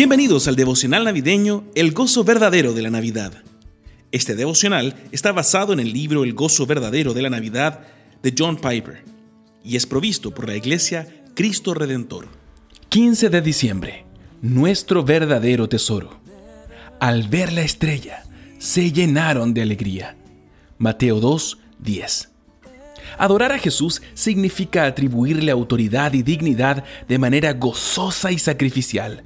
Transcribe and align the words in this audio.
Bienvenidos 0.00 0.48
al 0.48 0.56
devocional 0.56 1.04
navideño 1.04 1.62
El 1.74 1.92
gozo 1.92 2.24
verdadero 2.24 2.72
de 2.72 2.80
la 2.80 2.88
Navidad. 2.88 3.34
Este 4.12 4.34
devocional 4.34 4.94
está 5.12 5.30
basado 5.30 5.74
en 5.74 5.78
el 5.78 5.92
libro 5.92 6.24
El 6.24 6.32
gozo 6.32 6.64
verdadero 6.64 7.12
de 7.12 7.20
la 7.20 7.28
Navidad 7.28 7.80
de 8.22 8.34
John 8.34 8.56
Piper 8.56 9.04
y 9.62 9.76
es 9.76 9.84
provisto 9.84 10.30
por 10.30 10.48
la 10.48 10.56
iglesia 10.56 11.06
Cristo 11.34 11.74
Redentor. 11.74 12.28
15 12.88 13.28
de 13.28 13.42
diciembre, 13.42 14.06
nuestro 14.40 15.04
verdadero 15.04 15.68
tesoro. 15.68 16.18
Al 16.98 17.28
ver 17.28 17.52
la 17.52 17.60
estrella, 17.60 18.22
se 18.58 18.92
llenaron 18.92 19.52
de 19.52 19.60
alegría. 19.60 20.16
Mateo 20.78 21.20
2, 21.20 21.58
10. 21.78 22.30
Adorar 23.18 23.52
a 23.52 23.58
Jesús 23.58 24.00
significa 24.14 24.86
atribuirle 24.86 25.52
autoridad 25.52 26.14
y 26.14 26.22
dignidad 26.22 26.84
de 27.06 27.18
manera 27.18 27.52
gozosa 27.52 28.32
y 28.32 28.38
sacrificial 28.38 29.24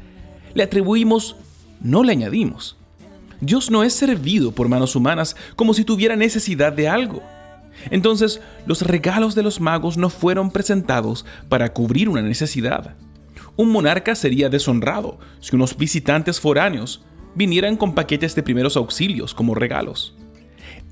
le 0.55 0.63
atribuimos, 0.63 1.37
no 1.81 2.03
le 2.03 2.13
añadimos. 2.13 2.77
Dios 3.41 3.71
no 3.71 3.83
es 3.85 3.93
servido 3.93 4.53
por 4.53 4.69
manos 4.69 4.97
humanas 4.97 5.37
como 5.57 5.75
si 5.75 5.85
tuviera 5.85 6.17
necesidad 6.17 6.73
de 6.73 6.89
algo. 6.89 7.23
Entonces, 7.91 8.41
los 8.67 8.83
regalos 8.83 9.35
de 9.35 9.43
los 9.43 9.61
magos 9.61 9.97
no 9.97 10.09
fueron 10.09 10.51
presentados 10.51 11.27
para 11.49 11.73
cubrir 11.73 12.09
una 12.09 12.23
necesidad. 12.23 12.95
Un 13.57 13.71
monarca 13.71 14.15
sería 14.15 14.49
deshonrado 14.49 15.19
si 15.41 15.55
unos 15.55 15.77
visitantes 15.77 16.41
foráneos 16.41 17.03
vinieran 17.35 17.77
con 17.77 17.95
paquetes 17.95 18.35
de 18.35 18.43
primeros 18.43 18.77
auxilios 18.77 19.35
como 19.35 19.55
regalos. 19.55 20.15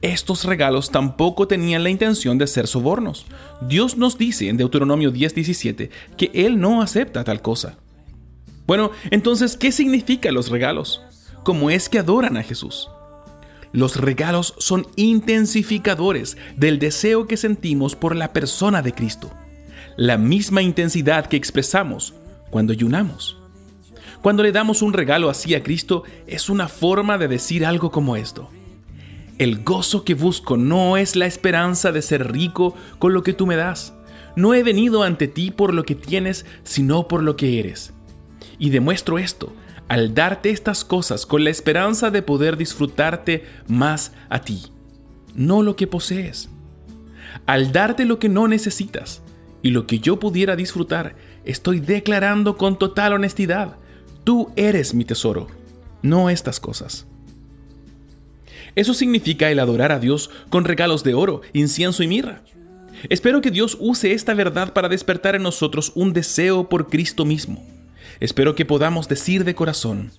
Estos 0.00 0.44
regalos 0.44 0.90
tampoco 0.90 1.46
tenían 1.46 1.84
la 1.84 1.90
intención 1.90 2.36
de 2.36 2.48
ser 2.48 2.66
sobornos. 2.66 3.26
Dios 3.60 3.96
nos 3.96 4.18
dice 4.18 4.48
en 4.48 4.56
Deuteronomio 4.56 5.12
10:17 5.12 5.90
que 6.16 6.30
Él 6.34 6.60
no 6.60 6.82
acepta 6.82 7.22
tal 7.22 7.40
cosa. 7.40 7.78
Bueno, 8.66 8.90
entonces, 9.10 9.56
¿qué 9.56 9.72
significan 9.72 10.34
los 10.34 10.48
regalos? 10.48 11.02
¿Cómo 11.42 11.70
es 11.70 11.88
que 11.88 11.98
adoran 11.98 12.36
a 12.36 12.42
Jesús? 12.42 12.88
Los 13.72 13.96
regalos 13.96 14.54
son 14.58 14.86
intensificadores 14.96 16.36
del 16.56 16.78
deseo 16.78 17.26
que 17.26 17.36
sentimos 17.36 17.96
por 17.96 18.14
la 18.14 18.32
persona 18.32 18.82
de 18.82 18.92
Cristo, 18.92 19.30
la 19.96 20.18
misma 20.18 20.62
intensidad 20.62 21.26
que 21.26 21.36
expresamos 21.36 22.14
cuando 22.50 22.72
ayunamos. 22.72 23.38
Cuando 24.20 24.44
le 24.44 24.52
damos 24.52 24.82
un 24.82 24.92
regalo 24.92 25.30
así 25.30 25.54
a 25.54 25.62
Cristo 25.64 26.04
es 26.26 26.48
una 26.48 26.68
forma 26.68 27.18
de 27.18 27.26
decir 27.26 27.66
algo 27.66 27.90
como 27.90 28.14
esto. 28.14 28.50
El 29.38 29.64
gozo 29.64 30.04
que 30.04 30.14
busco 30.14 30.56
no 30.56 30.96
es 30.96 31.16
la 31.16 31.26
esperanza 31.26 31.90
de 31.90 32.02
ser 32.02 32.30
rico 32.30 32.76
con 33.00 33.14
lo 33.14 33.24
que 33.24 33.32
tú 33.32 33.46
me 33.46 33.56
das. 33.56 33.94
No 34.36 34.54
he 34.54 34.62
venido 34.62 35.02
ante 35.02 35.26
ti 35.26 35.50
por 35.50 35.74
lo 35.74 35.84
que 35.84 35.96
tienes, 35.96 36.46
sino 36.62 37.08
por 37.08 37.22
lo 37.22 37.36
que 37.36 37.58
eres. 37.58 37.92
Y 38.62 38.70
demuestro 38.70 39.18
esto 39.18 39.52
al 39.88 40.14
darte 40.14 40.50
estas 40.50 40.84
cosas 40.84 41.26
con 41.26 41.42
la 41.42 41.50
esperanza 41.50 42.12
de 42.12 42.22
poder 42.22 42.56
disfrutarte 42.56 43.44
más 43.66 44.12
a 44.28 44.42
ti, 44.42 44.62
no 45.34 45.64
lo 45.64 45.74
que 45.74 45.88
posees. 45.88 46.48
Al 47.44 47.72
darte 47.72 48.04
lo 48.04 48.20
que 48.20 48.28
no 48.28 48.46
necesitas 48.46 49.20
y 49.62 49.70
lo 49.70 49.88
que 49.88 49.98
yo 49.98 50.20
pudiera 50.20 50.54
disfrutar, 50.54 51.16
estoy 51.44 51.80
declarando 51.80 52.56
con 52.56 52.78
total 52.78 53.14
honestidad, 53.14 53.78
tú 54.22 54.52
eres 54.54 54.94
mi 54.94 55.04
tesoro, 55.04 55.48
no 56.00 56.30
estas 56.30 56.60
cosas. 56.60 57.08
Eso 58.76 58.94
significa 58.94 59.50
el 59.50 59.58
adorar 59.58 59.90
a 59.90 59.98
Dios 59.98 60.30
con 60.50 60.64
regalos 60.64 61.02
de 61.02 61.14
oro, 61.14 61.40
incienso 61.52 62.04
y 62.04 62.06
mirra. 62.06 62.44
Espero 63.08 63.40
que 63.40 63.50
Dios 63.50 63.76
use 63.80 64.12
esta 64.12 64.34
verdad 64.34 64.72
para 64.72 64.88
despertar 64.88 65.34
en 65.34 65.42
nosotros 65.42 65.90
un 65.96 66.12
deseo 66.12 66.68
por 66.68 66.88
Cristo 66.88 67.24
mismo 67.24 67.71
Espero 68.22 68.54
que 68.54 68.64
podamos 68.64 69.08
decir 69.08 69.42
de 69.42 69.56
corazón, 69.56 70.12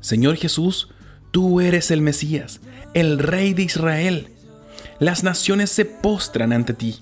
Señor 0.00 0.36
Jesús, 0.36 0.90
tú 1.30 1.62
eres 1.62 1.90
el 1.90 2.02
Mesías, 2.02 2.60
el 2.92 3.18
Rey 3.18 3.54
de 3.54 3.62
Israel. 3.62 4.28
Las 4.98 5.24
naciones 5.24 5.70
se 5.70 5.86
postran 5.86 6.52
ante 6.52 6.74
ti. 6.74 6.98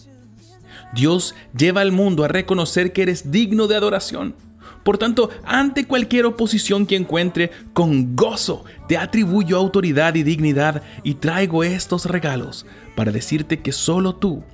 Dios 0.94 1.34
lleva 1.58 1.80
al 1.80 1.90
mundo 1.90 2.22
a 2.22 2.28
reconocer 2.28 2.92
que 2.92 3.02
eres 3.02 3.32
digno 3.32 3.66
de 3.66 3.74
adoración. 3.74 4.36
Por 4.84 4.96
tanto, 4.96 5.28
ante 5.44 5.88
cualquier 5.88 6.24
oposición 6.24 6.86
que 6.86 6.94
encuentre, 6.94 7.50
con 7.72 8.14
gozo 8.14 8.64
te 8.86 8.96
atribuyo 8.96 9.56
autoridad 9.56 10.14
y 10.14 10.22
dignidad 10.22 10.84
y 11.02 11.14
traigo 11.14 11.64
estos 11.64 12.04
regalos 12.04 12.64
para 12.94 13.10
decirte 13.10 13.60
que 13.60 13.72
solo 13.72 14.14
tú 14.14 14.44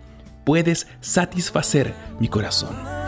puedes 0.46 0.86
satisfacer 1.02 1.94
mi 2.18 2.28
corazón. 2.28 2.99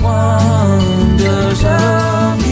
Wonders. 0.00 1.64
Of 1.64 2.43